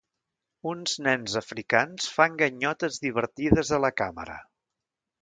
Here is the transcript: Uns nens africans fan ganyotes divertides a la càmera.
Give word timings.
Uns 0.71 0.95
nens 1.07 1.35
africans 1.41 2.09
fan 2.15 2.41
ganyotes 2.41 3.01
divertides 3.07 3.75
a 3.79 3.83
la 3.87 3.97
càmera. 4.03 4.43